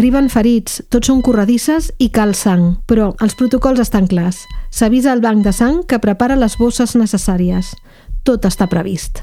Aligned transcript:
Arriben 0.00 0.30
ferits, 0.32 0.78
tots 0.88 1.10
són 1.10 1.18
corredisses 1.20 1.90
i 2.00 2.06
cal 2.08 2.30
sang, 2.32 2.78
però 2.88 3.10
els 3.20 3.34
protocols 3.36 3.82
estan 3.82 4.06
clars. 4.08 4.38
S'avisa 4.72 5.10
al 5.12 5.20
banc 5.20 5.44
de 5.44 5.52
sang 5.52 5.82
que 5.84 5.98
prepara 6.00 6.38
les 6.40 6.56
bosses 6.56 6.94
necessàries. 6.96 7.74
Tot 8.24 8.48
està 8.48 8.64
previst. 8.72 9.20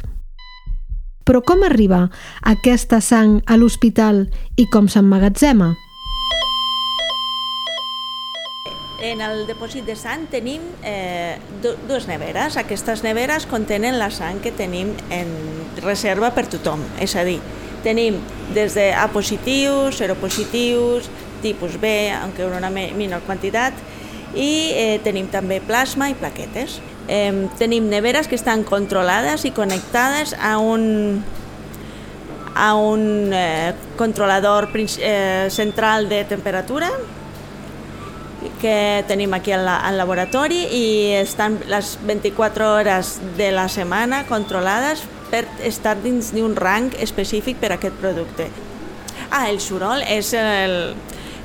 Però 1.25 1.41
com 1.41 1.65
arriba 1.65 2.03
aquesta 2.53 3.01
sang 3.01 3.39
a 3.49 3.57
l'hospital 3.57 4.27
i 4.53 4.67
com 4.69 4.85
s'emmagatzema? 4.85 5.73
En 9.01 9.25
el 9.25 9.47
depòsit 9.49 9.89
de 9.89 9.97
sang 9.97 10.29
tenim 10.29 10.61
eh, 10.85 11.41
dues 11.65 12.05
neveres. 12.05 12.53
Aquestes 12.61 13.01
neveres 13.01 13.49
contenen 13.49 13.97
la 13.97 14.13
sang 14.13 14.45
que 14.45 14.53
tenim 14.53 14.93
en 15.09 15.33
reserva 15.81 16.35
per 16.37 16.45
tothom. 16.53 16.85
És 17.01 17.17
a 17.17 17.25
dir, 17.25 17.41
tenim 17.87 18.19
des 18.53 18.75
de 18.75 18.91
A 18.91 19.07
positius, 19.13 19.95
seropositius, 20.01 21.07
tipus 21.41 21.79
B, 21.79 22.11
aunque 22.11 22.45
una 22.45 22.69
menor 22.69 23.23
quantitat, 23.23 23.73
i 24.35 24.73
eh, 24.75 24.99
tenim 25.05 25.29
també 25.31 25.61
plasma 25.63 26.09
i 26.11 26.17
plaquetes. 26.19 26.81
Eh, 27.07 27.47
tenim 27.59 27.87
neveres 27.87 28.27
que 28.27 28.35
estan 28.35 28.65
controlades 28.67 29.45
i 29.47 29.53
connectades 29.55 30.35
a 30.35 30.57
un, 30.59 31.23
a 32.55 32.73
un 32.75 33.31
eh, 33.33 33.73
controlador 33.95 34.69
eh, 34.75 35.47
central 35.49 36.09
de 36.09 36.25
temperatura 36.25 36.91
que 38.61 39.03
tenim 39.07 39.33
aquí 39.33 39.51
al, 39.51 39.67
al 39.67 39.97
laboratori 39.97 40.59
i 40.73 40.85
estan 41.17 41.59
les 41.69 41.97
24 42.05 42.67
hores 42.73 43.17
de 43.37 43.51
la 43.53 43.67
setmana 43.69 44.25
controlades 44.29 45.03
per 45.31 45.45
estar 45.67 45.97
dins 46.03 46.31
d'un 46.35 46.55
rang 46.55 46.91
específic 47.03 47.59
per 47.61 47.71
a 47.73 47.77
aquest 47.77 47.95
producte. 48.01 48.49
Ah, 49.29 49.49
el 49.49 49.59
soroll 49.59 50.03
és 50.07 50.31
el, 50.37 50.95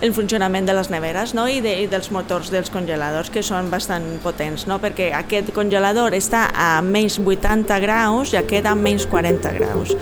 el 0.02 0.12
funcionament 0.14 0.66
de 0.66 0.75
les 0.77 0.91
neveres 0.91 1.34
no? 1.34 1.48
I, 1.50 1.61
de, 1.64 1.72
i 1.83 1.88
dels 1.91 2.10
motors 2.14 2.50
dels 2.55 2.70
congeladors 2.70 3.30
que 3.33 3.42
són 3.42 3.70
bastant 3.72 4.06
potents 4.22 4.66
no? 4.70 4.78
perquè 4.83 5.10
aquest 5.19 5.50
congelador 5.56 6.14
està 6.14 6.48
a 6.55 6.75
menys 6.83 7.19
80 7.22 7.80
graus 7.83 8.34
i 8.34 8.41
aquest 8.42 8.66
a 8.66 8.77
menys 8.78 9.06
40 9.10 9.56
graus. 9.58 9.97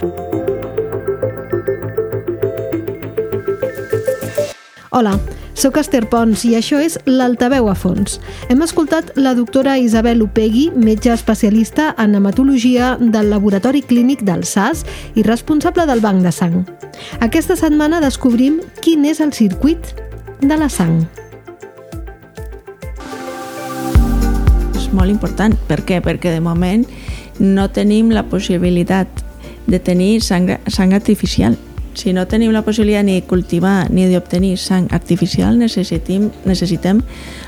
Hola, 4.91 5.15
sóc 5.61 5.77
Esther 5.77 6.07
Pons 6.09 6.41
i 6.49 6.55
això 6.57 6.79
és 6.81 6.95
l'Altaveu 7.05 7.67
a 7.69 7.75
fons. 7.77 8.17
Hem 8.49 8.63
escoltat 8.65 9.11
la 9.21 9.35
doctora 9.37 9.75
Isabel 9.77 10.23
Upegui, 10.25 10.71
metge 10.73 11.13
especialista 11.13 11.91
en 12.01 12.15
hematologia 12.17 12.95
del 13.01 13.29
Laboratori 13.29 13.83
Clínic 13.85 14.25
del 14.25 14.47
SAS 14.49 14.87
i 15.15 15.25
responsable 15.27 15.85
del 15.91 16.01
Banc 16.01 16.25
de 16.25 16.33
Sang. 16.33 16.57
Aquesta 17.21 17.59
setmana 17.61 18.01
descobrim 18.01 18.61
quin 18.81 19.05
és 19.05 19.21
el 19.21 19.35
circuit 19.37 19.93
de 20.41 20.57
la 20.57 20.71
sang. 20.73 21.03
És 24.81 24.89
molt 24.97 25.13
important. 25.13 25.59
Per 25.69 25.83
què? 25.85 26.01
Perquè 26.01 26.33
de 26.33 26.41
moment 26.41 26.87
no 27.41 27.69
tenim 27.69 28.15
la 28.17 28.25
possibilitat 28.25 29.27
de 29.69 29.79
tenir 29.79 30.23
sang, 30.25 30.57
sang 30.73 30.97
artificial 30.97 31.59
si 31.95 32.13
no 32.13 32.27
tenim 32.29 32.53
la 32.53 32.63
possibilitat 32.63 33.05
ni 33.05 33.19
de 33.21 33.27
cultivar 33.27 33.91
ni 33.91 34.07
d'obtenir 34.11 34.57
sang 34.59 34.89
artificial, 34.95 35.59
necessitem, 35.59 36.31
necessitem 36.47 37.03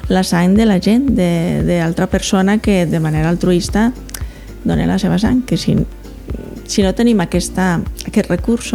la 0.09 0.23
sang 0.27 0.57
de 0.59 0.67
la 0.67 0.79
gent, 0.81 1.13
d'altra 1.17 2.09
persona 2.11 2.59
que 2.59 2.87
de 2.87 3.01
manera 3.01 3.31
altruista 3.31 3.93
dona 4.65 4.87
la 4.87 4.99
seva 4.99 5.19
sang, 5.19 5.43
que 5.47 5.57
si, 5.57 5.77
si 6.67 6.83
no 6.83 6.95
tenim 6.95 7.21
aquesta, 7.21 7.81
aquest 8.07 8.31
recurs, 8.31 8.73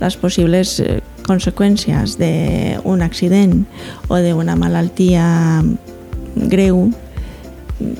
les 0.00 0.16
possibles 0.20 0.78
eh, 0.80 1.00
conseqüències 1.26 2.18
d'un 2.20 3.02
accident 3.02 3.64
o 4.08 4.20
d'una 4.22 4.56
malaltia 4.58 5.26
greu 6.36 6.86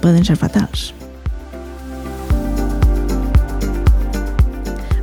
poden 0.03 0.25
ser 0.25 0.37
fatals. 0.41 0.96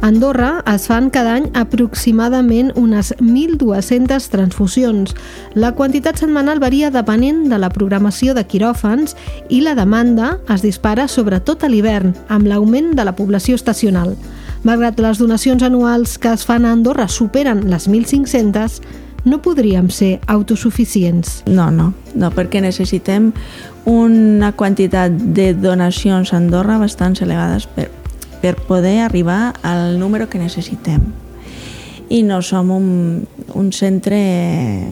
A 0.04 0.08
Andorra 0.08 0.62
es 0.68 0.88
fan 0.90 1.06
cada 1.16 1.38
any 1.38 1.46
aproximadament 1.56 2.74
unes 2.76 3.14
1.200 3.22 4.26
transfusions. 4.28 5.14
La 5.56 5.70
quantitat 5.78 6.20
setmanal 6.20 6.60
varia 6.60 6.90
depenent 6.92 7.46
de 7.48 7.56
la 7.56 7.70
programació 7.72 8.36
de 8.36 8.44
quiròfans 8.44 9.16
i 9.48 9.62
la 9.64 9.78
demanda 9.80 10.34
es 10.52 10.60
dispara 10.60 11.08
sobretot 11.08 11.64
a 11.64 11.72
l'hivern, 11.72 12.12
amb 12.28 12.52
l'augment 12.52 12.92
de 13.00 13.08
la 13.08 13.16
població 13.16 13.56
estacional. 13.56 14.18
Malgrat 14.68 15.00
les 15.00 15.24
donacions 15.24 15.64
anuals 15.64 16.18
que 16.20 16.36
es 16.36 16.44
fan 16.44 16.68
a 16.68 16.76
Andorra 16.76 17.08
superen 17.08 17.70
les 17.72 17.88
1.500, 17.88 18.82
no 19.24 19.40
podríem 19.40 19.88
ser 19.88 20.20
autosuficients. 20.28 21.46
No, 21.48 21.72
no, 21.72 21.94
no, 22.12 22.36
perquè 22.36 22.60
necessitem 22.60 23.32
una 23.88 24.52
quantitat 24.52 25.16
de 25.16 25.54
donacions 25.56 26.36
a 26.36 26.42
Andorra 26.44 26.82
bastant 26.84 27.22
elevades 27.24 27.72
per, 27.72 27.88
per 28.44 28.58
poder 28.60 29.00
arribar 29.00 29.54
al 29.64 29.98
número 29.98 30.28
que 30.28 30.36
necessitem. 30.38 31.00
I 32.12 32.26
no 32.28 32.42
som 32.44 32.74
un, 32.76 33.24
un 33.56 33.72
centre 33.72 34.20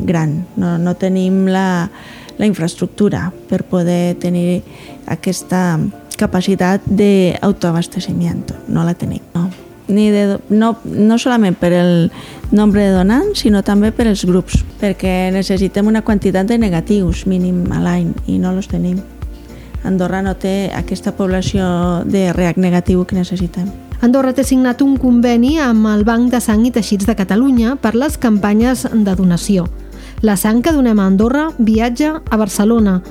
gran, 0.07 0.45
no, 0.55 0.77
no 0.79 0.95
tenim 0.95 1.43
la, 1.51 1.91
la 2.39 2.47
infraestructura 2.47 3.27
per 3.51 3.65
poder 3.67 4.15
tenir 4.23 4.63
aquesta 5.03 5.75
capacitat 6.15 6.87
d'autoabasteciment, 6.87 8.55
no 8.71 8.87
la 8.87 8.95
tenim. 8.95 9.19
No. 9.35 9.49
Ni 9.91 10.07
de, 10.15 10.39
no, 10.47 10.77
no 10.87 11.19
solament 11.19 11.59
per 11.59 11.73
el 11.75 11.95
nombre 12.55 12.87
de 12.87 12.95
donants, 12.95 13.43
sinó 13.43 13.65
també 13.67 13.91
per 13.91 14.07
els 14.07 14.23
grups, 14.23 14.61
perquè 14.79 15.27
necessitem 15.35 15.91
una 15.91 16.07
quantitat 16.07 16.47
de 16.47 16.55
negatius 16.61 17.27
mínim 17.27 17.65
a 17.75 17.83
l'any 17.83 18.13
i 18.31 18.39
no 18.39 18.55
els 18.55 18.71
tenim. 18.71 19.01
Andorra 19.83 20.21
no 20.21 20.35
té 20.37 20.71
aquesta 20.75 21.13
població 21.17 22.03
de 22.05 22.29
reac 22.33 22.57
negatiu 22.61 23.05
que 23.05 23.17
necessitem. 23.17 23.69
Andorra 24.01 24.33
té 24.33 24.43
signat 24.45 24.81
un 24.81 24.95
conveni 24.97 25.57
amb 25.61 25.85
el 25.91 26.03
Banc 26.05 26.31
de 26.33 26.39
Sang 26.41 26.65
i 26.65 26.71
Teixits 26.73 27.05
de 27.05 27.15
Catalunya 27.17 27.75
per 27.81 27.93
les 27.95 28.17
campanyes 28.17 28.87
de 28.91 29.15
donació. 29.17 29.67
La 30.21 30.37
sang 30.37 30.61
que 30.61 30.73
donem 30.73 30.99
a 30.99 31.05
Andorra 31.09 31.49
viatja 31.57 32.21
a 32.29 32.37
Barcelona, 32.37 33.01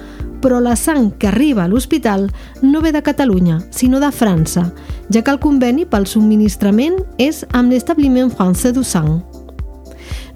però 0.41 0.61
la 0.61 0.77
sang 0.77 1.11
que 1.19 1.29
arriba 1.29 1.65
a 1.65 1.69
l'hospital 1.69 2.31
no 2.63 2.81
ve 2.81 2.93
de 2.93 3.03
Catalunya, 3.03 3.61
sinó 3.71 4.01
de 4.01 4.11
França, 4.11 4.71
ja 5.11 5.23
que 5.23 5.31
el 5.31 5.41
conveni 5.43 5.87
pel 5.87 6.07
subministrament 6.07 6.97
és 7.19 7.45
amb 7.53 7.71
l'Establiment 7.71 8.31
Français 8.31 8.75
du 8.75 8.83
Sang. 8.83 9.21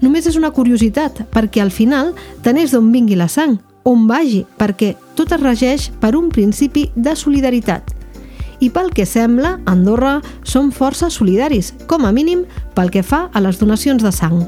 Només 0.01 0.27
és 0.27 0.35
una 0.35 0.51
curiositat, 0.51 1.23
perquè 1.31 1.63
al 1.63 1.71
final 1.71 2.13
tant 2.43 2.59
és 2.59 2.75
d'on 2.75 2.91
vingui 2.91 3.15
la 3.15 3.27
sang, 3.31 3.57
on 3.85 4.07
vagi, 4.09 4.43
perquè 4.57 4.95
tot 5.15 5.31
es 5.31 5.41
regeix 5.41 5.87
per 6.01 6.15
un 6.17 6.31
principi 6.33 6.89
de 6.95 7.15
solidaritat. 7.15 7.93
I 8.59 8.71
pel 8.73 8.91
que 8.95 9.05
sembla, 9.05 9.59
Andorra 9.69 10.17
som 10.43 10.71
força 10.73 11.11
solidaris, 11.11 11.73
com 11.87 12.05
a 12.05 12.11
mínim 12.15 12.45
pel 12.73 12.89
que 12.91 13.03
fa 13.03 13.27
a 13.31 13.43
les 13.43 13.59
donacions 13.61 14.03
de 14.03 14.11
sang. 14.15 14.41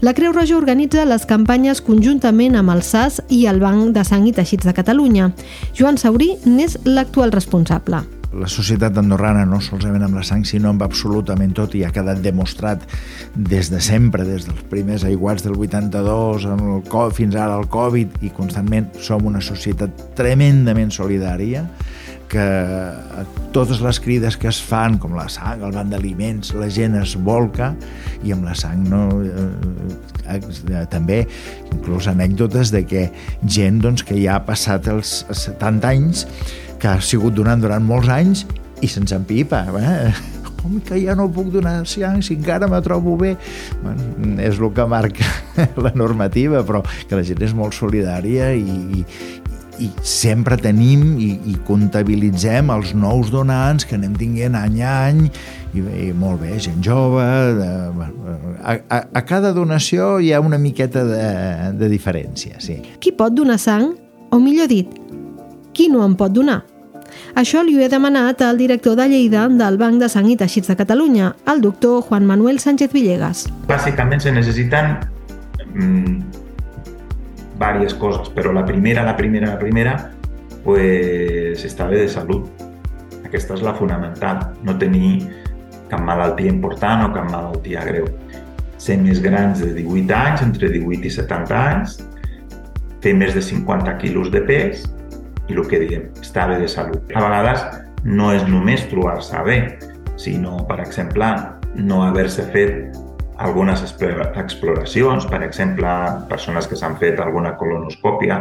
La 0.00 0.14
Creu 0.16 0.32
Roja 0.32 0.56
organitza 0.56 1.04
les 1.04 1.26
campanyes 1.28 1.82
conjuntament 1.84 2.56
amb 2.56 2.72
el 2.72 2.82
SAS 2.82 3.20
i 3.28 3.44
el 3.50 3.60
Banc 3.60 3.92
de 3.92 4.04
Sang 4.08 4.24
i 4.26 4.32
Teixits 4.32 4.64
de 4.64 4.74
Catalunya. 4.74 5.32
Joan 5.76 6.00
Saurí 6.00 6.32
n'és 6.46 6.78
l'actual 6.88 7.34
responsable 7.34 8.06
la 8.40 8.48
societat 8.50 8.96
andorrana 9.00 9.44
no 9.48 9.60
solament 9.64 10.06
amb 10.06 10.18
la 10.18 10.24
sang, 10.26 10.44
sinó 10.48 10.70
amb 10.72 10.84
absolutament 10.86 11.54
tot, 11.56 11.74
i 11.76 11.84
ha 11.86 11.92
quedat 11.94 12.22
demostrat 12.24 12.84
des 13.34 13.70
de 13.72 13.80
sempre, 13.84 14.26
des 14.28 14.46
dels 14.48 14.64
primers 14.70 15.06
aiguats 15.08 15.44
del 15.46 15.56
82, 15.56 16.48
amb 16.52 16.66
el 16.66 17.14
fins 17.16 17.36
ara 17.36 17.58
el 17.60 17.68
Covid, 17.72 18.20
i 18.26 18.32
constantment 18.36 18.92
som 19.02 19.26
una 19.26 19.42
societat 19.44 20.12
tremendament 20.18 20.92
solidària, 20.94 21.66
que 22.28 22.44
totes 23.54 23.80
les 23.80 24.00
crides 24.02 24.36
que 24.36 24.48
es 24.50 24.58
fan, 24.62 24.98
com 24.98 25.14
la 25.16 25.28
sang, 25.30 25.62
el 25.62 25.74
banc 25.74 25.92
d'aliments, 25.92 26.52
la 26.58 26.68
gent 26.72 26.96
es 26.98 27.14
volca 27.22 27.72
i 28.26 28.34
amb 28.34 28.48
la 28.48 28.56
sang 28.58 28.82
no, 28.90 29.04
eh, 29.22 30.34
eh, 30.34 30.82
també 30.90 31.22
inclús 31.70 32.10
anècdotes 32.10 32.74
de 32.74 32.82
que 32.88 33.06
gent 33.46 33.78
doncs, 33.84 34.02
que 34.06 34.18
ja 34.18 34.40
ha 34.40 34.44
passat 34.48 34.90
els 34.90 35.20
70 35.30 35.92
anys 35.92 36.26
que 36.80 36.88
ha 36.90 37.00
sigut 37.00 37.36
donant 37.36 37.62
durant 37.62 37.84
molts 37.84 38.10
anys 38.12 38.46
i 38.84 38.90
se'ns 38.90 39.14
empipa. 39.16 39.64
Eh? 39.80 40.12
Com 40.60 40.80
que 40.84 40.98
ja 40.98 41.14
no 41.18 41.28
puc 41.32 41.52
donar 41.54 41.78
sang 41.88 42.22
si 42.24 42.34
encara 42.36 42.68
me 42.68 42.80
trobo 42.82 43.16
bé? 43.20 43.36
Bueno, 43.82 44.36
és 44.42 44.58
el 44.58 44.72
que 44.74 44.86
marca 44.90 45.26
la 45.84 45.92
normativa, 45.94 46.64
però 46.66 46.82
que 47.08 47.18
la 47.18 47.26
gent 47.26 47.44
és 47.46 47.54
molt 47.54 47.76
solidària 47.76 48.50
i, 48.56 48.64
i, 48.98 49.04
i 49.82 49.90
sempre 50.02 50.56
tenim 50.60 51.14
i, 51.20 51.30
i 51.52 51.54
comptabilitzem 51.68 52.72
els 52.74 52.94
nous 52.96 53.30
donants 53.32 53.86
que 53.86 53.96
anem 53.98 54.16
tinguent 54.18 54.56
any 54.58 54.80
a 54.82 54.94
any 55.10 55.26
i, 55.76 55.84
i 56.08 56.08
molt 56.16 56.40
bé, 56.42 56.56
gent 56.62 56.80
jove 56.84 57.24
de, 57.58 57.68
a, 58.62 58.74
a, 58.74 59.00
a 59.20 59.24
cada 59.28 59.52
donació 59.56 60.16
hi 60.22 60.32
ha 60.32 60.40
una 60.40 60.58
miqueta 60.58 61.04
de, 61.06 61.26
de 61.76 61.90
diferència 61.92 62.60
sí. 62.64 62.80
Qui 63.00 63.12
pot 63.16 63.36
donar 63.36 63.60
sang? 63.62 63.92
O 64.34 64.40
millor 64.42 64.66
dit, 64.72 64.90
qui 65.76 65.90
no 65.92 66.00
en 66.06 66.16
pot 66.16 66.32
donar? 66.32 66.62
Això 67.36 67.60
li 67.62 67.76
ho 67.76 67.82
he 67.84 67.90
demanat 67.92 68.40
al 68.42 68.56
director 68.56 68.96
de 68.96 69.06
Lleida 69.10 69.44
del 69.52 69.76
Banc 69.80 70.00
de 70.00 70.08
Sang 70.08 70.28
i 70.32 70.36
Teixits 70.40 70.72
de 70.72 70.76
Catalunya, 70.78 71.34
el 71.52 71.60
doctor 71.60 72.00
Juan 72.08 72.26
Manuel 72.26 72.58
Sánchez 72.62 72.92
Villegas. 72.96 73.44
Bàsicament 73.68 74.24
se 74.24 74.32
necessiten 74.32 74.96
mmm, 75.74 76.16
varias 77.60 77.94
coses, 77.94 78.32
però 78.32 78.54
la 78.56 78.64
primera, 78.64 79.04
la 79.04 79.16
primera, 79.16 79.52
la 79.52 79.60
primera, 79.60 79.96
pues, 80.64 81.64
està 81.68 81.90
bé 81.92 82.06
de 82.06 82.08
salut. 82.08 82.48
Aquesta 83.26 83.58
és 83.58 83.62
la 83.66 83.76
fonamental, 83.76 84.42
no 84.64 84.76
tenir 84.80 85.28
cap 85.90 86.00
malaltia 86.02 86.50
important 86.50 87.04
o 87.04 87.12
cap 87.14 87.28
malaltia 87.30 87.84
greu. 87.86 88.08
Ser 88.80 88.96
més 89.02 89.20
grans 89.20 89.60
de 89.60 89.72
18 89.76 90.16
anys, 90.16 90.42
entre 90.46 90.72
18 90.72 91.08
i 91.08 91.16
70 91.20 91.56
anys, 91.60 92.00
fer 93.04 93.12
més 93.14 93.36
de 93.36 93.44
50 93.44 93.98
quilos 94.00 94.32
de 94.32 94.40
pes 94.46 94.86
i 95.48 95.54
el 95.54 95.66
que 95.68 95.80
diem, 95.82 96.08
estar 96.22 96.48
bé 96.50 96.60
de 96.62 96.68
salut. 96.68 97.12
A 97.14 97.22
vegades 97.22 97.64
no 98.04 98.32
és 98.34 98.46
només 98.48 98.86
trobar-se 98.90 99.42
bé, 99.46 99.58
sinó, 100.20 100.58
per 100.68 100.80
exemple, 100.84 101.28
no 101.76 102.02
haver-se 102.06 102.46
fet 102.54 102.96
algunes 103.36 103.82
exploracions, 103.84 105.26
per 105.28 105.42
exemple, 105.44 105.90
persones 106.30 106.68
que 106.68 106.78
s'han 106.78 106.96
fet 107.00 107.20
alguna 107.20 107.56
colonoscòpia 107.60 108.40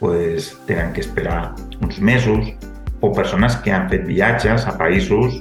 pues, 0.00 0.54
tenen 0.66 0.94
que 0.96 1.04
esperar 1.04 1.54
uns 1.82 2.00
mesos, 2.00 2.54
o 3.00 3.12
persones 3.12 3.56
que 3.64 3.72
han 3.72 3.88
fet 3.88 4.04
viatges 4.08 4.66
a 4.68 4.76
països 4.76 5.40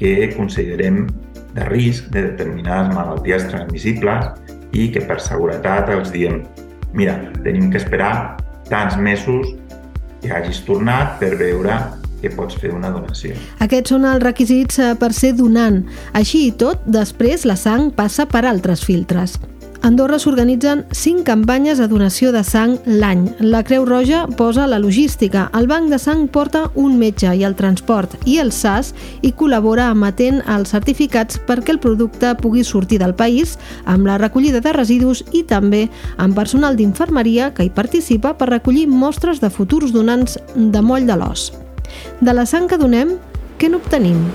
que 0.00 0.32
considerem 0.36 1.06
de 1.54 1.66
risc 1.68 2.08
de 2.12 2.24
determinades 2.30 2.94
malalties 2.96 3.44
transmissibles 3.50 4.32
i 4.74 4.88
que 4.92 5.04
per 5.06 5.20
seguretat 5.22 5.92
els 5.92 6.10
diem 6.12 6.42
mira, 6.94 7.18
tenim 7.44 7.70
que 7.70 7.78
esperar 7.78 8.36
tants 8.70 8.96
mesos 8.96 9.52
que 10.24 10.32
hagis 10.32 10.62
tornat 10.64 11.18
per 11.20 11.34
veure 11.36 11.76
que 12.22 12.32
pots 12.32 12.56
fer 12.56 12.72
una 12.72 12.88
donació. 12.92 13.36
Aquests 13.64 13.92
són 13.92 14.06
els 14.08 14.22
requisits 14.24 14.80
eh, 14.80 14.92
per 14.96 15.12
ser 15.12 15.34
donant. 15.36 15.82
Així 16.16 16.46
i 16.48 16.54
tot, 16.56 16.86
després 16.88 17.44
la 17.44 17.58
sang 17.60 17.90
passa 17.92 18.24
per 18.30 18.46
altres 18.48 18.84
filtres. 18.88 19.36
Andorra 19.84 20.16
s'organitzen 20.16 20.86
5 20.96 21.26
campanyes 21.28 21.76
de 21.76 21.84
donació 21.92 22.30
de 22.32 22.40
sang 22.40 22.78
l'any. 22.88 23.26
La 23.44 23.60
Creu 23.68 23.84
Roja 23.84 24.22
posa 24.38 24.64
la 24.66 24.78
logística, 24.80 25.50
el 25.52 25.66
banc 25.68 25.90
de 25.92 25.98
sang 26.00 26.22
porta 26.32 26.62
un 26.80 26.94
metge 26.96 27.28
i 27.36 27.44
el 27.44 27.52
transport 27.58 28.14
i 28.24 28.38
el 28.40 28.48
SAS 28.48 28.94
i 29.20 29.34
col·labora 29.36 29.90
emetent 29.92 30.40
els 30.54 30.72
certificats 30.72 31.36
perquè 31.36 31.76
el 31.76 31.82
producte 31.84 32.32
pugui 32.40 32.64
sortir 32.64 33.02
del 33.04 33.12
país 33.12 33.58
amb 33.84 34.08
la 34.08 34.16
recollida 34.16 34.64
de 34.64 34.72
residus 34.72 35.20
i 35.36 35.44
també 35.44 35.90
amb 36.16 36.32
personal 36.32 36.80
d'infermeria 36.80 37.52
que 37.52 37.68
hi 37.68 37.76
participa 37.76 38.32
per 38.40 38.54
recollir 38.54 38.88
mostres 38.88 39.44
de 39.44 39.52
futurs 39.52 39.92
donants 39.92 40.40
de 40.56 40.80
moll 40.80 41.04
de 41.04 41.20
l'os. 41.20 41.50
De 42.24 42.32
la 42.32 42.48
sang 42.48 42.72
que 42.72 42.80
donem, 42.80 43.18
què 43.60 43.68
n'obtenim? 43.68 44.30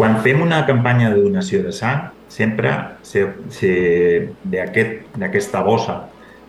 Quan 0.00 0.16
fem 0.24 0.40
una 0.40 0.62
campanya 0.64 1.10
de 1.12 1.20
donació 1.20 1.58
de 1.60 1.74
sang, 1.76 2.06
sempre 2.32 2.70
se, 3.04 3.26
se, 3.52 3.72
d'aquesta 4.48 5.26
aquest, 5.26 5.58
bossa 5.66 5.96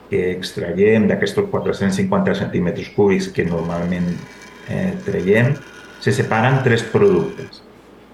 que 0.08 0.22
extraiem, 0.38 1.10
d'aquests 1.10 1.42
450 1.52 2.38
centímetres 2.40 2.88
cúbics 2.96 3.28
que 3.36 3.44
normalment 3.44 4.08
eh, 4.72 4.94
traiem, 5.04 5.52
se 6.00 6.16
separen 6.16 6.62
tres 6.64 6.86
productes. 6.94 7.60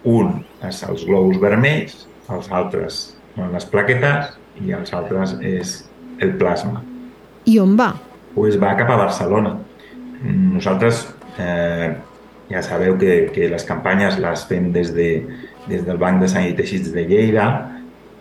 Un 0.09 0.41
és 0.65 0.81
els 0.89 1.05
globus 1.05 1.37
vermells, 1.43 2.07
els 2.33 2.49
altres 2.49 2.99
són 3.35 3.53
les 3.53 3.69
plaquetes 3.69 4.33
i 4.65 4.73
els 4.73 4.89
altres 4.97 5.37
és 5.45 5.77
el 6.17 6.33
plasma. 6.41 6.81
I 7.45 7.59
on 7.61 7.77
va? 7.77 7.93
pues 8.37 8.57
va 8.61 8.75
cap 8.77 8.89
a 8.93 8.97
Barcelona. 8.99 9.55
Nosaltres 10.21 11.07
eh, 11.41 11.95
ja 12.49 12.61
sabeu 12.63 12.97
que, 12.99 13.27
que 13.35 13.49
les 13.51 13.65
campanyes 13.67 14.19
les 14.23 14.45
fem 14.47 14.71
des, 14.75 14.93
de, 14.95 15.09
des 15.67 15.83
del 15.85 15.99
Banc 15.99 16.21
de 16.23 16.29
Sant 16.31 16.47
i 16.47 16.55
Teixits 16.57 16.93
de 16.95 17.03
Lleida, 17.07 17.47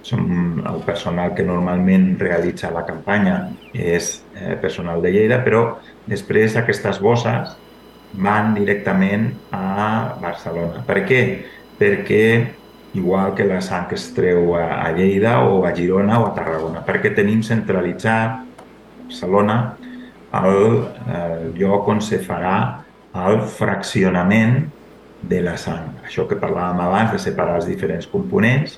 som 0.07 0.63
el 0.63 0.83
personal 0.87 1.33
que 1.35 1.43
normalment 1.47 2.13
realitza 2.21 2.71
la 2.71 2.85
campanya 2.87 3.41
és 3.75 4.21
eh, 4.39 4.55
personal 4.63 5.03
de 5.03 5.11
Lleida, 5.15 5.41
però 5.43 5.65
després 6.07 6.55
aquestes 6.59 7.01
bosses 7.03 7.57
van 8.15 8.55
directament 8.55 9.33
a 9.51 10.15
Barcelona. 10.23 10.85
Per 10.87 11.03
què? 11.09 11.21
Perquè 11.77 12.23
igual 12.97 13.35
que 13.37 13.45
la 13.45 13.61
sang 13.61 13.89
que 13.91 13.99
es 13.99 14.07
treu 14.15 14.55
a, 14.57 14.87
Lleida 14.97 15.41
o 15.45 15.65
a 15.67 15.75
Girona 15.75 16.21
o 16.23 16.31
a 16.31 16.35
Tarragona, 16.39 16.85
perquè 16.87 17.13
tenim 17.15 17.43
centralitzat 17.45 18.43
Barcelona 19.07 19.59
el 20.37 20.87
eh, 20.87 21.51
lloc 21.59 21.89
on 21.89 22.01
se 22.03 22.23
farà 22.25 22.86
el 23.25 23.41
fraccionament 23.49 24.67
de 25.23 25.41
la 25.43 25.57
sang. 25.61 25.95
Això 26.07 26.27
que 26.29 26.39
parlàvem 26.41 26.83
abans 26.85 27.15
de 27.15 27.21
separar 27.23 27.61
els 27.61 27.69
diferents 27.69 28.07
components 28.11 28.77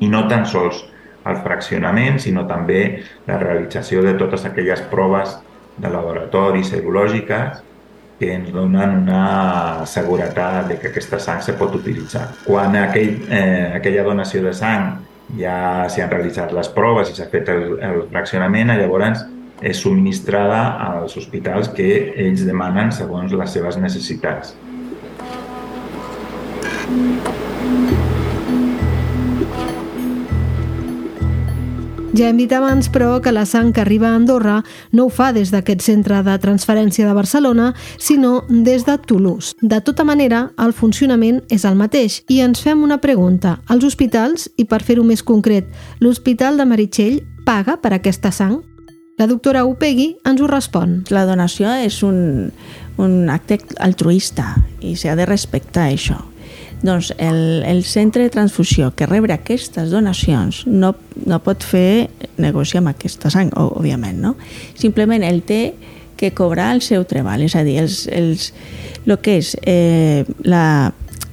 i 0.00 0.08
no 0.08 0.26
tan 0.30 0.46
sols 0.48 0.84
el 1.28 1.40
fraccionament, 1.44 2.18
sinó 2.22 2.46
també 2.48 3.02
la 3.26 3.36
realització 3.42 4.04
de 4.06 4.14
totes 4.20 4.46
aquelles 4.48 4.80
proves 4.92 5.36
de 5.80 5.90
laboratori 5.92 6.64
serològiques 6.64 7.60
que 8.20 8.32
ens 8.36 8.50
donen 8.52 8.98
una 9.02 9.86
seguretat 9.88 10.68
de 10.68 10.76
que 10.80 10.90
aquesta 10.90 11.20
sang 11.20 11.40
se 11.44 11.54
pot 11.56 11.74
utilitzar. 11.76 12.26
Quan 12.44 12.76
aquell, 12.76 13.14
eh, 13.32 13.72
aquella 13.76 14.04
donació 14.04 14.42
de 14.44 14.52
sang 14.56 14.98
ja 15.38 15.88
s'han 15.88 16.10
realitzat 16.10 16.52
les 16.52 16.68
proves 16.68 17.10
i 17.10 17.16
s'ha 17.16 17.28
fet 17.32 17.48
el, 17.48 17.78
el 17.80 18.02
fraccionament, 18.12 18.74
llavors 18.76 19.24
és 19.62 19.82
subministrada 19.82 20.62
als 20.88 21.16
hospitals 21.16 21.70
que 21.76 21.90
ells 22.16 22.46
demanen 22.48 22.92
segons 22.92 23.32
les 23.36 23.56
seves 23.58 23.78
necessitats. 23.80 24.56
Ja 32.20 32.26
hem 32.26 32.40
dit 32.40 32.50
abans, 32.52 32.88
però, 32.90 33.20
que 33.22 33.30
la 33.30 33.44
sang 33.46 33.70
que 33.72 33.80
arriba 33.80 34.08
a 34.10 34.16
Andorra 34.18 34.56
no 34.92 35.04
ho 35.06 35.10
fa 35.14 35.30
des 35.32 35.52
d'aquest 35.54 35.84
centre 35.86 36.18
de 36.26 36.34
transferència 36.42 37.06
de 37.06 37.14
Barcelona, 37.14 37.70
sinó 37.96 38.42
des 38.48 38.84
de 38.84 38.96
Toulouse. 38.98 39.54
De 39.62 39.78
tota 39.80 40.04
manera, 40.04 40.50
el 40.58 40.74
funcionament 40.74 41.40
és 41.48 41.64
el 41.64 41.78
mateix 41.78 42.20
i 42.28 42.40
ens 42.44 42.60
fem 42.66 42.82
una 42.82 42.98
pregunta. 43.00 43.60
Els 43.70 43.86
hospitals, 43.86 44.50
i 44.58 44.66
per 44.66 44.82
fer-ho 44.82 45.06
més 45.06 45.22
concret, 45.22 45.70
l'Hospital 46.00 46.58
de 46.58 46.66
Meritxell 46.66 47.22
paga 47.46 47.78
per 47.80 47.94
aquesta 47.94 48.34
sang? 48.34 48.58
La 49.20 49.26
doctora 49.28 49.66
Upegui 49.68 50.14
ens 50.24 50.40
ho 50.40 50.46
respon. 50.48 51.02
La 51.12 51.26
donació 51.28 51.68
és 51.84 51.98
un, 52.06 52.48
un 52.96 53.28
acte 53.28 53.58
altruista 53.76 54.54
i 54.80 54.94
s'ha 54.96 55.12
de 55.18 55.26
respectar 55.28 55.90
això. 55.90 56.16
Doncs 56.80 57.10
el, 57.20 57.60
el 57.68 57.82
centre 57.84 58.24
de 58.24 58.32
transfusió 58.32 58.94
que 58.96 59.04
rebre 59.04 59.36
aquestes 59.36 59.92
donacions 59.92 60.62
no, 60.64 60.94
no 61.28 61.38
pot 61.44 61.60
fer 61.60 62.08
negoci 62.40 62.80
amb 62.80 62.94
aquesta 62.94 63.28
sang, 63.28 63.52
òbviament, 63.60 64.22
no? 64.24 64.38
Simplement 64.80 65.26
el 65.28 65.42
té 65.44 65.74
que 66.16 66.32
cobrar 66.32 66.70
el 66.72 66.80
seu 66.80 67.04
treball, 67.04 67.44
és 67.44 67.56
a 67.56 67.64
dir, 67.64 67.76
els, 67.82 68.06
els, 68.08 68.54
el 69.04 69.18
que 69.20 69.36
és 69.42 69.52
eh, 69.68 70.24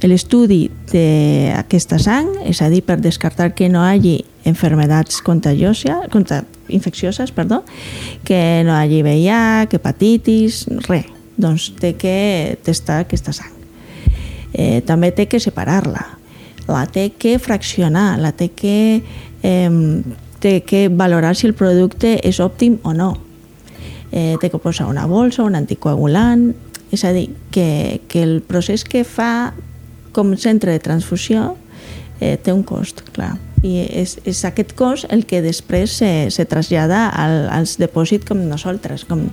l'estudi 0.03 0.65
d'aquesta 0.91 2.03
sang, 2.03 2.35
és 2.43 2.59
a 2.59 2.67
dir, 2.71 2.83
per 2.83 2.99
descartar 2.99 3.53
que 3.55 3.71
no 3.71 3.87
hagi 3.87 4.19
enfermedats 4.47 5.21
contagioses, 5.21 5.91
infeccioses, 6.67 7.31
perdó, 7.31 7.63
que 8.23 8.63
no 8.65 8.73
hagi 8.73 9.03
VIH, 9.03 9.75
hepatitis, 9.75 10.65
res. 10.87 11.05
Doncs 11.37 11.75
té 11.77 11.93
que 11.93 12.57
testar 12.65 13.03
aquesta 13.03 13.33
sang. 13.35 13.53
Eh, 14.57 14.81
també 14.87 15.11
té 15.13 15.27
que 15.29 15.37
separar-la, 15.37 16.01
la 16.65 16.85
té 16.89 17.11
que 17.13 17.35
fraccionar, 17.37 18.17
la 18.17 18.31
té 18.33 18.49
que, 18.57 19.03
eh, 19.43 20.01
té 20.39 20.61
que 20.65 20.87
valorar 20.89 21.35
si 21.35 21.45
el 21.45 21.53
producte 21.53 22.17
és 22.25 22.39
òptim 22.41 22.79
o 22.81 22.93
no. 22.93 23.11
Eh, 24.11 24.37
té 24.41 24.49
que 24.49 24.57
posar 24.57 24.87
una 24.87 25.05
bolsa, 25.05 25.43
un 25.43 25.55
anticoagulant, 25.55 26.55
és 26.89 27.03
a 27.03 27.11
dir, 27.13 27.29
que, 27.51 28.01
que 28.07 28.23
el 28.23 28.41
procés 28.41 28.83
que 28.87 29.03
fa 29.03 29.53
com 30.11 30.33
centre 30.37 30.71
de 30.71 30.79
transfusió 30.79 31.51
eh, 32.19 32.39
té 32.41 32.55
un 32.55 32.63
cost, 32.63 33.03
clar 33.13 33.35
i 33.65 33.79
és, 33.85 34.17
és 34.27 34.43
aquest 34.45 34.73
cost 34.77 35.07
el 35.13 35.25
que 35.25 35.41
després 35.41 35.97
se, 35.99 36.11
se 36.33 36.45
trasllada 36.45 37.07
al, 37.09 37.47
als 37.53 37.77
depòsits 37.81 38.27
com 38.27 38.43
nosaltres, 38.49 39.05
com 39.07 39.27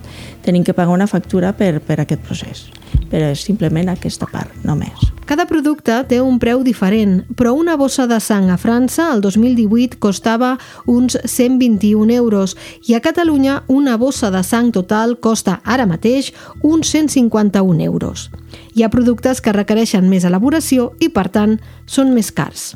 tenim 0.45 0.65
que 0.65 0.75
pagar 0.77 0.95
una 0.95 1.09
factura 1.11 1.53
per, 1.57 1.79
per 1.85 2.01
aquest 2.01 2.25
procés. 2.25 2.65
Però 3.11 3.29
és 3.33 3.43
simplement 3.45 3.91
aquesta 3.91 4.27
part, 4.31 4.55
només. 4.65 5.11
Cada 5.29 5.47
producte 5.49 5.97
té 6.09 6.21
un 6.21 6.39
preu 6.41 6.63
diferent, 6.65 7.23
però 7.37 7.55
una 7.57 7.77
bossa 7.81 8.07
de 8.09 8.19
sang 8.21 8.51
a 8.53 8.59
França 8.61 9.11
el 9.15 9.23
2018 9.25 9.99
costava 10.01 10.55
uns 10.87 11.17
121 11.25 12.13
euros 12.13 12.57
i 12.89 12.95
a 12.95 13.01
Catalunya 13.05 13.63
una 13.69 13.97
bossa 13.97 14.31
de 14.31 14.43
sang 14.45 14.73
total 14.73 15.19
costa 15.21 15.61
ara 15.65 15.89
mateix 15.89 16.33
uns 16.63 16.93
151 16.93 17.81
euros. 17.85 18.31
Hi 18.75 18.85
ha 18.85 18.93
productes 18.93 19.41
que 19.41 19.55
requereixen 19.57 20.09
més 20.11 20.25
elaboració 20.29 20.93
i, 21.01 21.09
per 21.09 21.31
tant, 21.33 21.59
són 21.87 22.13
més 22.15 22.33
cars. 22.33 22.75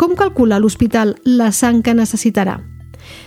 Com 0.00 0.16
calcula 0.18 0.60
l'hospital 0.60 1.16
la 1.24 1.50
sang 1.52 1.82
que 1.82 1.94
necessitarà? 1.94 2.58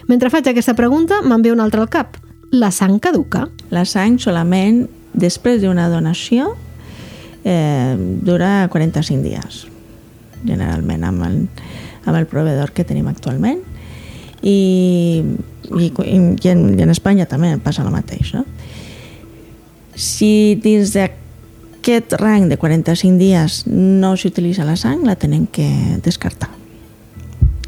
Mentre 0.08 0.32
faig 0.34 0.48
aquesta 0.50 0.76
pregunta, 0.78 1.22
me'n 1.26 1.44
ve 1.44 1.54
una 1.54 1.66
altra 1.66 1.84
al 1.84 1.90
cap. 1.90 2.18
La 2.52 2.72
sang 2.72 3.00
caduca? 3.04 3.48
La 3.74 3.86
sang 3.90 4.20
solament 4.22 4.86
després 5.16 5.62
d'una 5.64 5.88
donació 5.90 6.54
eh, 7.44 7.96
dura 7.98 8.68
45 8.72 9.24
dies, 9.24 9.66
generalment, 10.46 11.04
amb, 11.08 11.26
el, 11.28 11.38
amb 12.06 12.20
el 12.20 12.28
proveedor 12.30 12.74
que 12.76 12.86
tenim 12.88 13.08
actualment 13.12 13.62
i, 14.42 15.24
i, 15.72 15.88
i, 15.90 16.50
en, 16.52 16.66
i 16.78 16.84
en 16.86 16.94
Espanya 16.94 17.28
també 17.30 17.56
passa 17.64 17.86
el 17.86 17.94
mateix. 17.94 18.34
No? 18.36 18.46
Si 19.96 20.60
dins 20.62 20.94
d'aquest 20.96 21.25
rang 22.18 22.50
de 22.50 22.58
45 22.58 23.18
dies 23.22 23.64
no 23.68 24.16
s'utilitza 24.18 24.66
la 24.66 24.76
sang, 24.76 25.06
la 25.06 25.16
tenem 25.16 25.46
que 25.48 25.70
descartar 26.04 26.50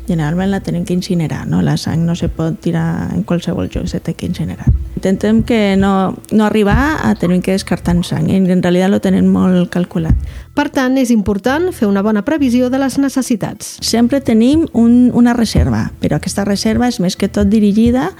generalment 0.07 0.49
la 0.49 0.61
tenim 0.61 0.85
que 0.85 0.93
incinerar, 0.93 1.45
no? 1.47 1.61
la 1.61 1.75
sang 1.77 2.05
no 2.05 2.15
se 2.15 2.29
pot 2.31 2.55
tirar 2.63 3.11
en 3.13 3.23
qualsevol 3.27 3.67
lloc, 3.67 3.89
se 3.91 3.99
té 3.99 4.15
que 4.15 4.25
incinerar. 4.25 4.71
Intentem 4.95 5.43
que 5.43 5.75
no, 5.77 6.15
no 6.31 6.45
arribar 6.45 6.97
a 7.03 7.13
tenir 7.19 7.41
que 7.43 7.51
descartar 7.51 7.97
sang, 8.07 8.29
i 8.31 8.37
en 8.39 8.63
realitat 8.63 8.89
lo 8.89 9.01
tenen 9.03 9.27
molt 9.29 9.69
calculat. 9.73 10.15
Per 10.55 10.69
tant, 10.73 10.97
és 10.97 11.11
important 11.11 11.69
fer 11.75 11.89
una 11.91 12.01
bona 12.01 12.23
previsió 12.25 12.71
de 12.71 12.79
les 12.79 12.97
necessitats. 12.97 13.77
Sempre 13.83 14.21
tenim 14.21 14.65
un, 14.73 15.11
una 15.13 15.35
reserva, 15.35 15.91
però 15.99 16.17
aquesta 16.17 16.47
reserva 16.47 16.87
és 16.87 17.01
més 17.03 17.19
que 17.19 17.27
tot 17.27 17.51
dirigida 17.51 18.13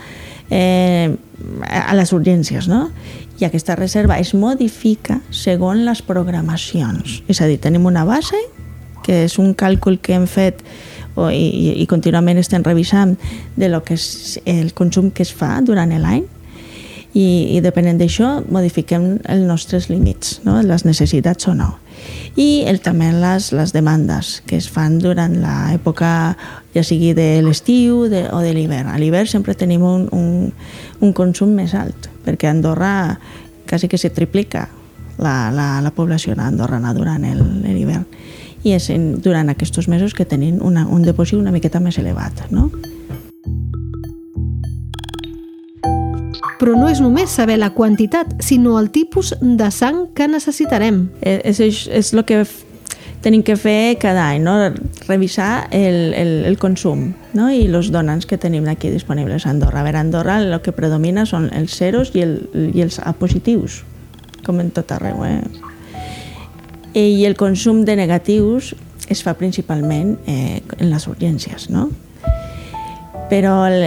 eh, 0.52 1.16
a 1.64 1.96
les 1.96 2.14
urgències, 2.14 2.68
no? 2.68 2.90
I 3.38 3.46
aquesta 3.46 3.76
reserva 3.78 4.18
es 4.18 4.34
modifica 4.34 5.20
segons 5.30 5.84
les 5.86 6.02
programacions. 6.02 7.22
És 7.30 7.42
a 7.42 7.50
dir, 7.50 7.60
tenim 7.62 7.86
una 7.86 8.06
base, 8.08 8.40
que 9.06 9.24
és 9.26 9.38
un 9.40 9.54
càlcul 9.56 10.02
que 10.04 10.18
hem 10.18 10.26
fet 10.28 10.64
o, 11.16 11.30
i, 11.32 11.78
i 11.82 11.86
contínuament 11.90 12.40
estem 12.42 12.66
revisant 12.66 13.16
de 13.56 13.70
lo 13.72 13.84
que 13.86 13.96
és 13.98 14.40
el 14.46 14.74
consum 14.78 15.12
que 15.12 15.24
es 15.26 15.34
fa 15.34 15.56
durant 15.66 15.94
l'any 15.96 16.26
i, 17.18 17.56
i 17.56 17.62
depenent 17.64 17.98
d'això 17.98 18.38
modifiquem 18.54 19.16
els 19.26 19.46
nostres 19.48 19.88
límits, 19.90 20.42
no? 20.46 20.60
les 20.62 20.86
necessitats 20.86 21.48
o 21.50 21.56
no. 21.58 21.72
I 22.38 22.68
el, 22.70 22.82
també 22.86 23.10
les, 23.16 23.50
les 23.58 23.74
demandes 23.74 24.38
que 24.46 24.60
es 24.60 24.68
fan 24.70 25.00
durant 25.02 25.34
l'època 25.42 26.12
ja 26.76 26.84
sigui 26.86 27.16
de 27.18 27.40
l'estiu 27.42 28.04
o 28.06 28.10
de 28.12 28.54
l'hivern. 28.54 28.92
A 28.94 29.00
l'hivern 29.02 29.30
sempre 29.32 29.58
tenim 29.58 29.82
un, 29.88 30.06
un, 30.14 30.52
un 31.02 31.16
consum 31.18 31.56
més 31.58 31.74
alt, 31.74 32.12
perquè 32.28 32.52
Andorra 32.52 33.18
quasi 33.68 33.88
que 33.88 33.98
se 33.98 34.12
triplica 34.12 34.68
la, 35.18 35.50
la, 35.52 35.80
la 35.82 35.92
població 35.96 36.36
andorrana 36.38 36.94
durant 36.94 37.24
l'hivern 37.24 38.06
i 38.68 38.76
és 38.76 38.90
en, 38.92 39.16
durant 39.24 39.50
aquests 39.50 39.88
mesos 39.88 40.14
que 40.14 40.26
tenim 40.28 40.60
una, 40.66 40.86
un 40.88 41.06
depòsit 41.06 41.40
una 41.40 41.54
miqueta 41.56 41.80
més 41.80 41.98
elevat. 42.02 42.48
No? 42.52 42.70
Però 46.58 46.74
no 46.74 46.88
és 46.90 47.00
només 47.00 47.30
saber 47.30 47.60
la 47.62 47.70
quantitat, 47.76 48.34
sinó 48.44 48.80
el 48.82 48.90
tipus 48.92 49.36
de 49.42 49.70
sang 49.72 50.08
que 50.18 50.28
necessitarem. 50.28 51.06
Eh, 51.22 51.40
és, 51.46 51.62
és, 51.62 51.84
és 52.02 52.14
el 52.16 52.26
que 52.26 52.42
tenim 53.22 53.44
que 53.46 53.56
fer 53.60 53.98
cada 54.02 54.26
any, 54.34 54.42
no? 54.44 54.58
revisar 55.08 55.68
el, 55.72 56.14
el, 56.18 56.34
el 56.50 56.58
consum 56.58 57.12
no? 57.38 57.52
i 57.54 57.68
els 57.70 57.92
donants 57.94 58.26
que 58.26 58.40
tenim 58.42 58.68
aquí 58.68 58.90
disponibles 58.92 59.46
a 59.46 59.54
Andorra. 59.54 59.84
A 59.84 59.88
veure, 59.88 60.02
Andorra 60.02 60.40
el 60.42 60.58
que 60.66 60.74
predomina 60.76 61.28
són 61.30 61.52
els 61.54 61.78
zeros 61.78 62.12
i, 62.18 62.26
el, 62.26 62.38
i 62.74 62.84
els 62.84 63.00
A 63.00 63.14
positius, 63.14 63.84
com 64.46 64.60
en 64.64 64.74
tot 64.74 64.92
arreu. 64.98 65.24
Eh? 65.28 65.42
i 66.98 67.26
el 67.28 67.36
consum 67.38 67.84
de 67.86 67.94
negatius 67.96 68.72
es 69.08 69.22
fa 69.22 69.36
principalment 69.38 70.16
eh, 70.26 70.64
en 70.80 70.90
les 70.90 71.06
urgències, 71.06 71.68
no? 71.70 71.92
Però 73.30 73.60
el, 73.68 73.84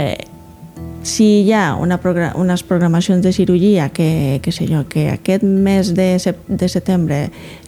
si 1.03 1.43
hi 1.43 1.53
ha 1.53 1.75
una 1.77 1.97
progra 2.01 2.33
unes 2.37 2.63
programacions 2.63 3.23
de 3.25 3.33
cirurgia 3.33 3.89
que, 3.89 4.41
que, 4.43 4.53
sé 4.53 4.67
jo, 4.69 4.85
que 4.89 5.09
aquest 5.11 5.45
mes 5.45 5.95
de, 5.97 6.19
sep 6.21 6.43
de 6.49 6.69
setembre 6.69 7.21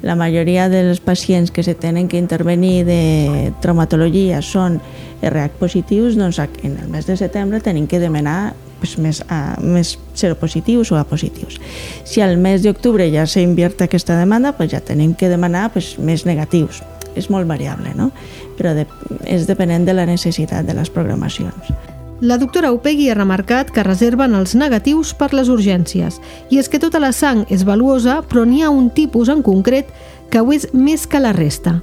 la 0.03 0.17
majoria 0.17 0.69
dels 0.69 1.01
pacients 1.01 1.51
que 1.51 1.63
se 1.63 1.75
tenen 1.75 2.09
que 2.09 2.21
intervenir 2.21 2.85
de 2.85 3.53
traumatologia 3.65 4.43
són 4.45 4.81
RH 5.23 5.57
positius, 5.61 6.19
doncs 6.19 6.43
en 6.43 6.77
el 6.77 6.91
mes 6.93 7.07
de 7.07 7.17
setembre 7.17 7.63
tenim 7.65 7.87
que 7.87 8.03
demanar 8.03 8.53
pues, 8.83 8.99
més, 8.99 9.23
a, 9.31 9.57
més 9.63 9.95
seropositius 10.19 10.91
o 10.93 10.99
A 10.99 11.05
positius. 11.09 11.61
Si 12.05 12.21
al 12.21 12.37
mes 12.37 12.67
d'octubre 12.67 13.07
ja 13.15 13.25
s'invierte 13.27 13.87
aquesta 13.87 14.19
demanda, 14.19 14.53
pues 14.59 14.73
ja 14.75 14.83
tenim 14.83 15.15
que 15.15 15.31
demanar 15.31 15.71
pues, 15.73 15.95
més 15.99 16.27
negatius. 16.27 16.83
És 17.15 17.29
molt 17.31 17.47
variable, 17.47 17.93
no? 17.95 18.11
però 18.57 18.73
de, 18.77 18.87
és 19.29 19.47
depenent 19.47 19.85
de 19.85 19.95
la 19.95 20.07
necessitat 20.09 20.67
de 20.67 20.75
les 20.75 20.91
programacions. 20.91 21.92
La 22.23 22.37
doctora 22.39 22.71
Upegui 22.71 23.09
ha 23.11 23.17
remarcat 23.17 23.73
que 23.75 23.83
reserven 23.83 24.37
els 24.39 24.53
negatius 24.55 25.09
per 25.19 25.33
les 25.35 25.49
urgències. 25.51 26.21
I 26.55 26.61
és 26.61 26.69
que 26.71 26.79
tota 26.79 27.01
la 27.03 27.11
sang 27.11 27.41
és 27.51 27.65
valuosa, 27.67 28.21
però 28.23 28.45
n'hi 28.47 28.61
ha 28.63 28.69
un 28.71 28.93
tipus 28.95 29.27
en 29.33 29.41
concret 29.43 29.89
que 30.31 30.39
ho 30.39 30.53
és 30.55 30.69
més 30.71 31.09
que 31.11 31.19
la 31.19 31.33
resta. 31.35 31.81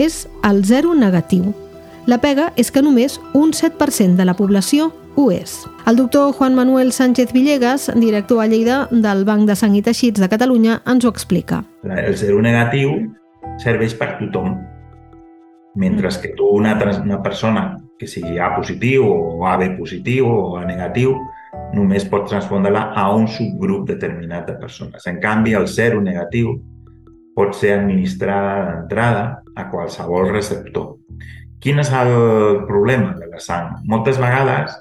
És 0.00 0.22
el 0.48 0.62
zero 0.64 0.94
negatiu. 0.96 1.52
La 2.08 2.22
pega 2.24 2.54
és 2.56 2.72
que 2.72 2.80
només 2.80 3.18
un 3.36 3.52
7% 3.52 4.16
de 4.16 4.24
la 4.24 4.32
població 4.38 4.94
ho 5.14 5.28
és. 5.28 5.66
El 5.84 6.00
doctor 6.00 6.32
Juan 6.32 6.56
Manuel 6.56 6.94
Sánchez 6.96 7.34
Villegas, 7.36 7.90
director 8.00 8.40
a 8.40 8.46
Lleida 8.48 8.88
del 8.90 9.26
Banc 9.28 9.44
de 9.44 9.60
Sang 9.60 9.76
i 9.76 9.82
Teixits 9.84 10.24
de 10.24 10.30
Catalunya, 10.32 10.80
ens 10.88 11.04
ho 11.04 11.12
explica. 11.12 11.66
El 11.84 12.16
zero 12.16 12.40
negatiu 12.40 12.96
serveix 13.60 13.92
per 13.92 14.14
tothom, 14.22 14.56
mentre 15.76 16.08
que 16.22 16.32
tu, 16.32 16.48
una, 16.48 16.78
una 17.04 17.20
persona 17.20 17.74
que 17.98 18.08
sigui 18.08 18.38
A 18.38 18.52
positiu 18.56 19.06
o 19.08 19.46
AB 19.46 19.76
positiu 19.78 20.28
o 20.28 20.56
A 20.56 20.64
negatiu, 20.68 21.16
només 21.74 22.06
pot 22.08 22.28
transfondre-la 22.28 22.92
a 22.94 23.08
un 23.14 23.26
subgrup 23.28 23.86
determinat 23.88 24.46
de 24.46 24.56
persones. 24.60 25.06
En 25.06 25.20
canvi, 25.20 25.54
el 25.54 25.66
zero 25.66 26.00
negatiu 26.00 26.56
pot 27.36 27.54
ser 27.56 27.74
administrada 27.78 28.70
d'entrada 28.70 29.24
a 29.56 29.68
qualsevol 29.70 30.30
receptor. 30.32 30.96
Quin 31.60 31.80
és 31.80 31.90
el 31.92 32.64
problema 32.68 33.14
de 33.16 33.28
la 33.30 33.40
sang? 33.40 33.74
Moltes 33.88 34.20
vegades 34.20 34.76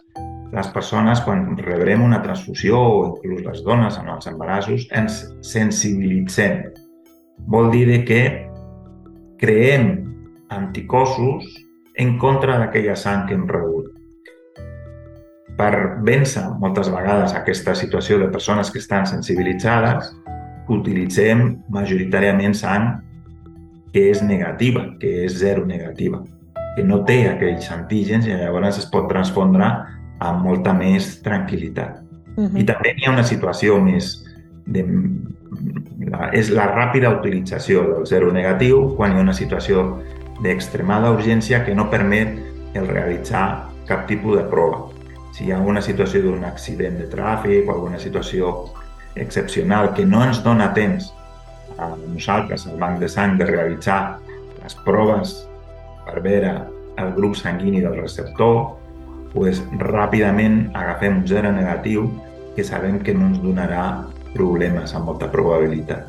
les 0.55 0.67
persones, 0.71 1.19
quan 1.25 1.57
rebrem 1.57 2.03
una 2.05 2.21
transfusió, 2.23 2.79
o 2.79 2.99
inclús 3.09 3.43
les 3.43 3.63
dones 3.65 3.97
en 3.99 4.07
els 4.13 4.27
embarassos, 4.31 4.85
ens 4.95 5.25
sensibilitzem. 5.43 6.61
Vol 7.51 7.71
dir 7.73 8.03
que 8.07 8.21
creem 9.41 9.89
anticossos 10.55 11.49
en 11.97 12.17
contra 12.19 12.57
d'aquella 12.59 12.95
sang 12.95 13.25
que 13.27 13.35
hem 13.35 13.47
rebut. 13.47 13.91
Per 15.55 15.73
vèncer 16.03 16.43
moltes 16.59 16.89
vegades 16.91 17.33
aquesta 17.33 17.75
situació 17.75 18.19
de 18.19 18.27
persones 18.31 18.71
que 18.71 18.81
estan 18.83 19.07
sensibilitzades, 19.07 20.11
utilitzem 20.67 21.61
majoritàriament 21.71 22.55
sang 22.57 22.95
que 23.93 24.09
és 24.11 24.21
negativa, 24.25 24.83
que 24.99 25.23
és 25.23 25.37
zero 25.39 25.63
negativa, 25.65 26.19
que 26.75 26.83
no 26.83 27.03
té 27.07 27.21
aquells 27.29 27.69
antígens 27.71 28.27
i 28.27 28.35
llavors 28.35 28.81
es 28.81 28.89
pot 28.91 29.07
transfondre 29.07 29.69
amb 30.19 30.43
molta 30.43 30.73
més 30.75 31.21
tranquil·litat. 31.23 32.01
Uh 32.35 32.49
-huh. 32.49 32.59
I 32.59 32.65
també 32.65 32.95
hi 32.97 33.05
ha 33.05 33.13
una 33.13 33.23
situació 33.23 33.79
més 33.79 34.25
de, 34.65 34.83
la, 36.11 36.29
és 36.33 36.49
la 36.49 36.67
ràpida 36.73 37.13
utilització 37.19 37.83
del 37.93 38.05
zero 38.05 38.31
negatiu 38.33 38.95
quan 38.97 39.13
hi 39.13 39.19
ha 39.19 39.21
una 39.21 39.33
situació 39.33 40.01
d'extremada 40.43 41.11
urgència 41.15 41.63
que 41.65 41.75
no 41.75 41.89
permet 41.91 42.35
el 42.75 42.87
realitzar 42.87 43.69
cap 43.87 44.07
tipus 44.09 44.37
de 44.39 44.45
prova. 44.51 44.85
Si 45.35 45.45
hi 45.45 45.51
ha 45.51 45.59
una 45.59 45.81
situació 45.83 46.21
d'un 46.23 46.45
accident 46.47 46.97
de 46.99 47.09
tràfic 47.11 47.67
o 47.67 47.75
alguna 47.75 47.99
situació 47.99 48.69
excepcional 49.15 49.93
que 49.95 50.05
no 50.05 50.23
ens 50.23 50.41
dona 50.43 50.71
temps 50.73 51.11
a 51.77 51.89
nosaltres, 51.95 52.67
al 52.67 52.79
banc 52.79 52.99
de 52.99 53.09
sang, 53.11 53.37
de 53.39 53.47
realitzar 53.47 54.17
les 54.61 54.75
proves 54.85 55.35
per 56.05 56.21
veure 56.23 56.55
el 57.01 57.13
grup 57.15 57.35
sanguini 57.35 57.81
del 57.83 57.97
receptor, 57.99 58.77
pues, 59.33 59.61
ràpidament 59.79 60.69
agafem 60.73 61.19
un 61.19 61.27
zero 61.27 61.51
negatiu 61.51 62.07
que 62.55 62.63
sabem 62.63 63.01
que 63.03 63.13
no 63.13 63.27
ens 63.31 63.41
donarà 63.43 64.05
problemes 64.33 64.95
amb 64.95 65.11
molta 65.11 65.27
probabilitat. 65.31 66.07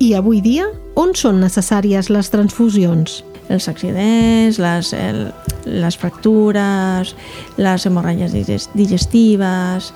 I 0.00 0.14
avui 0.18 0.40
dia, 0.44 0.66
on 0.96 1.14
són 1.18 1.40
necessàries 1.42 2.08
les 2.12 2.30
transfusions? 2.32 3.22
Els 3.52 3.68
accidents, 3.68 4.58
les, 4.62 4.92
el, 4.96 5.26
les 5.66 5.98
fractures, 5.98 7.14
les 7.60 7.86
hemorràgies 7.86 8.70
digestives, 8.72 9.92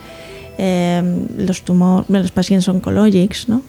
eh, 0.59 1.01
els 1.01 1.63
tumors, 1.65 2.11
els 2.11 2.35
pacients 2.35 2.69
oncològics, 2.73 3.47
no? 3.49 3.63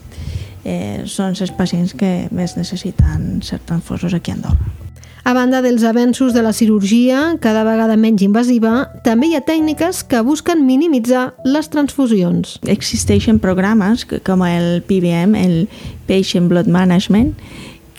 eh, 0.68 1.06
són 1.08 1.38
els 1.38 1.54
pacients 1.56 1.96
que 1.98 2.28
més 2.36 2.58
necessiten 2.60 3.40
ser 3.46 3.62
transfusos 3.66 4.14
aquí 4.18 4.34
a 4.34 4.40
Andorra. 4.40 4.87
A 5.28 5.34
banda 5.34 5.60
dels 5.60 5.84
avenços 5.84 6.32
de 6.32 6.40
la 6.40 6.54
cirurgia, 6.56 7.36
cada 7.44 7.66
vegada 7.68 7.98
menys 8.00 8.22
invasiva, 8.24 8.86
també 9.04 9.28
hi 9.28 9.36
ha 9.36 9.42
tècniques 9.44 10.00
que 10.08 10.22
busquen 10.24 10.62
minimitzar 10.64 11.34
les 11.44 11.68
transfusions. 11.68 12.54
Existeixen 12.64 13.42
programes 13.44 14.06
com 14.24 14.46
el 14.48 14.86
PBM, 14.88 15.36
el 15.36 15.68
Patient 16.08 16.48
Blood 16.48 16.72
Management, 16.72 17.36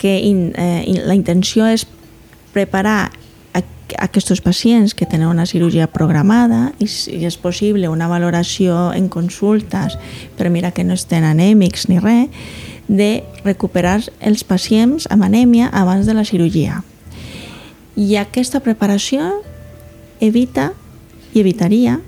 que 0.00 0.16
in, 0.24 0.54
eh, 0.56 1.04
la 1.04 1.18
intenció 1.20 1.68
és 1.68 1.84
preparar 2.56 3.12
aquests 3.52 4.40
pacients 4.40 4.96
que 4.96 5.04
tenen 5.04 5.28
una 5.28 5.44
cirurgia 5.44 5.92
programada 5.92 6.72
i 6.80 6.88
si 6.88 7.20
és 7.28 7.36
possible 7.36 7.92
una 7.92 8.08
valoració 8.08 8.94
en 8.96 9.12
consultes 9.12 10.00
per 10.38 10.48
mirar 10.48 10.72
que 10.72 10.84
no 10.84 10.96
estan 10.96 11.28
anèmics 11.28 11.90
ni 11.92 12.00
res, 12.00 12.28
de 12.88 13.22
recuperar 13.44 14.00
els 14.20 14.44
pacients 14.48 15.04
amb 15.12 15.28
anèmia 15.28 15.68
abans 15.68 16.08
de 16.08 16.16
la 16.16 16.24
cirurgia 16.24 16.80
I 17.98 18.14
aquesta 18.20 18.60
preparació 18.62 19.40
evita 20.22 20.70
i 21.34 21.42
evitaria 21.42 21.98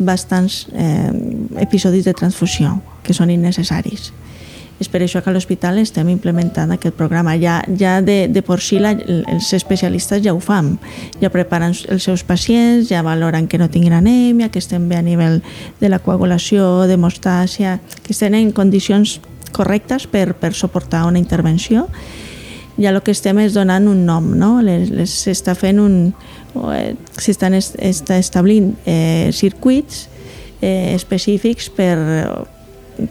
bastants 0.00 0.64
eh, 0.72 1.12
episodis 1.62 2.08
de 2.08 2.14
transfusió 2.16 2.80
que 3.06 3.14
són 3.14 3.30
innecessaris. 3.30 4.10
És 4.80 4.88
per 4.88 5.02
això 5.04 5.20
que 5.20 5.28
a 5.28 5.34
l'hospital 5.34 5.76
estem 5.78 6.08
implementant 6.08 6.72
aquest 6.72 6.96
programa. 6.96 7.34
Ja, 7.36 7.58
ja 7.76 7.98
de, 8.00 8.30
de 8.32 8.42
por 8.42 8.62
si 8.64 8.78
la, 8.80 8.94
els 8.96 9.50
especialistes 9.52 10.22
ja 10.24 10.32
ho 10.32 10.40
fan. 10.40 10.78
Ja 11.20 11.28
preparen 11.30 11.76
els 11.76 12.06
seus 12.08 12.24
pacients, 12.24 12.88
ja 12.88 13.04
valoren 13.04 13.46
que 13.46 13.60
no 13.60 13.68
tinguin 13.68 13.98
anèmia, 13.98 14.48
que 14.48 14.58
estem 14.58 14.88
bé 14.88 14.96
a 14.96 15.04
nivell 15.04 15.42
de 15.82 15.92
la 15.92 16.00
coagulació, 16.00 16.88
d'hemostàcia, 16.88 17.76
que 18.00 18.16
estem 18.16 18.38
en 18.40 18.54
condicions 18.56 19.18
correctes 19.52 20.08
per, 20.08 20.32
per 20.40 20.54
suportar 20.56 21.04
una 21.04 21.20
intervenció. 21.20 21.86
Ja 22.80 22.94
el 22.94 23.02
que 23.04 23.12
estem 23.12 23.38
és 23.42 23.52
donant 23.52 23.88
un 23.90 24.06
nom, 24.08 24.30
no? 24.38 24.54
S'està 25.04 25.54
fent 25.58 25.82
un... 25.82 25.98
Eh, 26.72 26.94
s'estan 27.20 27.54
est, 27.54 27.76
establint 28.16 28.72
eh, 28.88 29.28
circuits 29.36 30.06
eh, 30.60 30.94
específics 30.96 31.68
per 31.76 31.98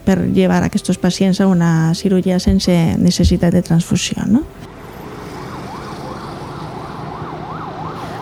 per 0.04 0.18
llevar 0.30 0.62
aquests 0.64 0.98
pacients 0.98 1.40
a 1.40 1.48
una 1.50 1.94
cirurgia 1.94 2.38
sense 2.38 2.72
necessitat 2.98 3.54
de 3.54 3.62
transfusió. 3.62 4.22
No? 4.26 4.42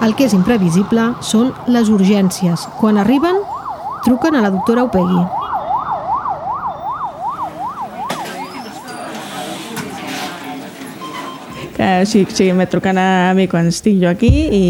El 0.05 0.14
que 0.14 0.28
és 0.28 0.35
imprevisible 0.37 1.11
són 1.26 1.50
les 1.67 1.90
urgències. 1.90 2.69
Quan 2.78 3.00
arriben, 3.02 3.40
truquen 4.07 4.38
a 4.38 4.45
la 4.45 4.52
doctora 4.55 4.87
Opegui. 4.87 5.48
Eh, 11.78 12.04
sí, 12.06 12.26
sí, 12.32 12.52
me 12.52 12.66
truquen 12.66 12.99
a 12.99 13.32
mi 13.35 13.47
quan 13.47 13.70
estic 13.70 14.00
jo 14.02 14.11
aquí 14.11 14.28
i, 14.28 14.64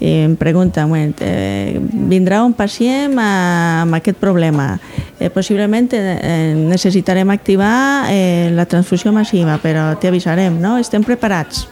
i 0.00 0.12
em 0.24 0.36
pregunta, 0.40 0.86
bueno, 0.88 1.12
eh, 1.20 1.76
vindrà 2.08 2.40
un 2.44 2.56
pacient 2.56 3.18
amb 3.20 4.00
aquest 4.00 4.18
problema, 4.18 4.78
eh, 5.20 5.28
possiblement 5.28 5.92
eh, 5.92 6.56
necessitarem 6.56 7.28
activar 7.30 8.08
eh, 8.08 8.50
la 8.56 8.64
transfusió 8.64 9.12
massiva, 9.12 9.60
però 9.60 9.92
t'avisarem, 10.00 10.56
no? 10.60 10.78
Estem 10.80 11.04
preparats. 11.04 11.68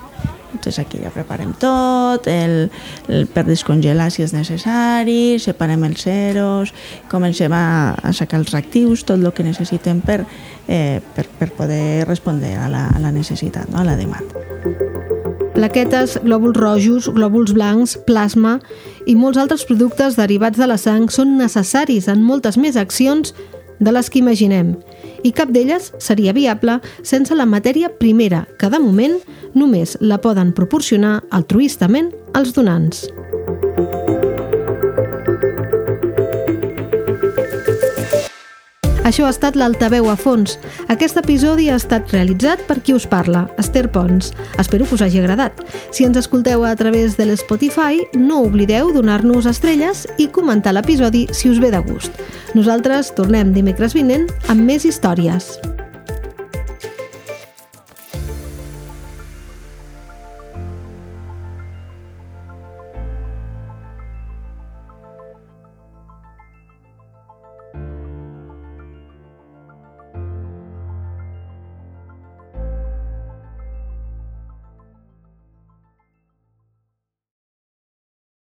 Entonces 0.52 0.78
aquí 0.78 1.00
ja 1.02 1.10
preparem 1.10 1.54
tot, 1.58 2.28
el, 2.28 2.70
el, 3.08 3.26
per 3.32 3.46
descongelar 3.48 4.10
si 4.12 4.24
és 4.24 4.34
necessari, 4.36 5.38
separem 5.42 5.88
els 5.88 6.04
ceros, 6.04 6.74
comencem 7.10 7.52
a, 7.56 7.94
a 7.96 8.12
sacar 8.16 8.42
els 8.42 8.52
reactius, 8.52 9.06
tot 9.08 9.20
el 9.20 9.32
que 9.32 9.46
necessitem 9.46 10.04
per, 10.04 10.22
eh, 10.68 11.00
per, 11.16 11.26
per 11.40 11.52
poder 11.56 12.06
respondre 12.08 12.54
a 12.56 12.68
la, 12.72 12.88
a 12.92 13.00
la 13.02 13.14
necessitat, 13.14 13.72
no? 13.72 13.80
a 13.82 13.88
la 13.88 13.96
demanda 13.96 14.42
plaquetes, 15.52 16.16
glòbuls 16.24 16.56
rojos, 16.56 17.08
glòbuls 17.12 17.52
blancs, 17.54 17.96
plasma 18.06 18.56
i 19.06 19.14
molts 19.18 19.38
altres 19.38 19.66
productes 19.68 20.16
derivats 20.16 20.58
de 20.58 20.66
la 20.66 20.78
sang 20.80 21.10
són 21.12 21.36
necessaris 21.38 22.08
en 22.10 22.22
moltes 22.24 22.56
més 22.58 22.78
accions 22.80 23.34
de 23.82 23.92
les 23.92 24.08
que 24.08 24.22
imaginem 24.22 24.76
i 25.22 25.32
cap 25.34 25.50
d'elles 25.54 25.92
seria 26.02 26.34
viable 26.34 26.78
sense 27.02 27.34
la 27.34 27.46
matèria 27.46 27.90
primera, 27.98 28.46
que 28.58 28.70
de 28.70 28.80
moment 28.82 29.18
només 29.54 29.96
la 30.00 30.20
poden 30.22 30.54
proporcionar 30.56 31.20
altruistament 31.30 32.10
els 32.38 32.54
donants. 32.56 33.06
Això 39.02 39.26
ha 39.26 39.32
estat 39.34 39.56
l'Altaveu 39.58 40.06
a 40.08 40.14
fons. 40.14 40.54
Aquest 40.92 41.16
episodi 41.18 41.66
ha 41.68 41.76
estat 41.80 42.12
realitzat 42.14 42.62
per 42.68 42.78
qui 42.86 42.94
us 42.94 43.04
parla, 43.10 43.48
Esther 43.58 43.88
Pons. 43.90 44.30
Espero 44.62 44.86
que 44.86 44.94
us 44.94 45.02
hagi 45.02 45.18
agradat. 45.18 45.58
Si 45.90 46.06
ens 46.06 46.16
escolteu 46.20 46.62
a 46.64 46.76
través 46.78 47.16
de 47.18 47.26
l'Spotify, 47.26 47.98
no 48.14 48.44
oblideu 48.46 48.92
donar-nos 48.94 49.50
estrelles 49.50 50.06
i 50.22 50.28
comentar 50.30 50.76
l'episodi 50.76 51.26
si 51.34 51.50
us 51.50 51.58
ve 51.58 51.72
de 51.74 51.82
gust. 51.82 52.14
Nosaltres 52.52 53.14
tornem 53.16 53.54
dimecres 53.56 53.94
vinent 53.96 54.26
amb 54.52 54.60
més 54.68 54.84
històries. 54.84 55.54